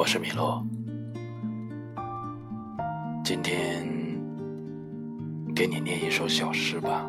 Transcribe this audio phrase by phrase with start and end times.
[0.00, 0.64] 我是米洛，
[3.22, 3.86] 今天
[5.54, 7.04] 给你念一首小诗吧，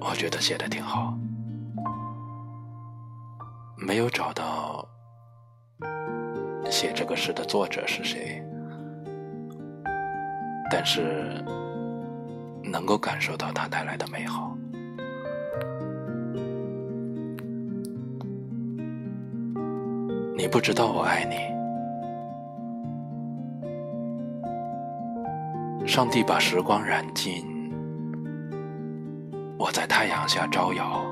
[0.00, 1.12] 我觉得写的挺好，
[3.76, 4.88] 没有找到
[6.70, 8.42] 写这个诗的作者是谁，
[10.70, 11.44] 但是
[12.64, 14.56] 能够感受到它带来的美好。
[20.38, 21.34] 你不知道我爱你。
[25.84, 27.44] 上帝把时光燃尽，
[29.58, 31.04] 我在太阳下招摇。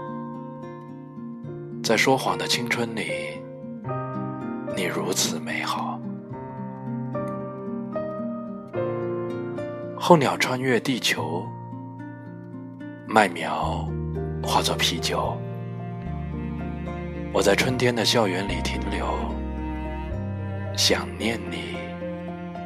[1.83, 3.11] 在说谎的青春里，
[4.77, 6.01] 你如此美好。
[9.99, 11.45] 候鸟穿越地球，
[13.09, 13.89] 麦苗
[14.41, 15.37] 化作啤酒。
[17.37, 19.07] 我在春天的校园里停留，
[20.75, 21.77] 想念你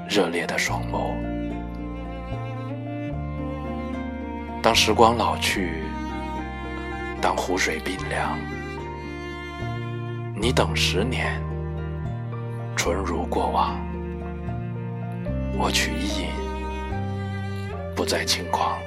[0.09, 1.13] 热烈的双眸。
[4.63, 5.83] 当时光老去，
[7.21, 8.39] 当湖水冰凉，
[10.37, 11.43] 你等十年，
[12.77, 13.77] 纯如过往。
[15.59, 16.29] 我取一饮，
[17.97, 18.79] 不再轻狂。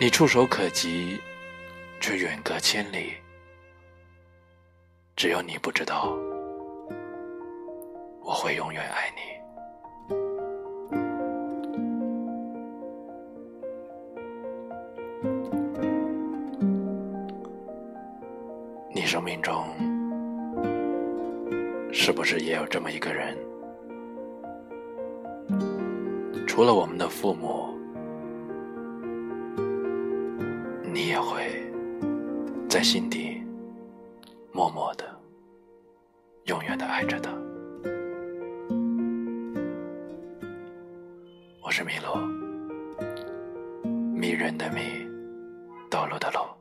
[0.00, 1.20] 你触手可及。
[2.10, 3.12] 却远隔千里，
[5.14, 6.12] 只有你不知道，
[8.20, 9.20] 我会永远爱你。
[18.92, 19.64] 你生命中
[21.92, 23.38] 是不是也有这么一个人？
[26.44, 27.72] 除了我们的父母，
[30.92, 31.69] 你也会。
[32.70, 33.42] 在心底，
[34.52, 35.04] 默默的、
[36.44, 37.28] 永远的爱着他。
[41.64, 42.16] 我是米洛，
[44.14, 44.82] 迷人的迷，
[45.90, 46.59] 道路的路。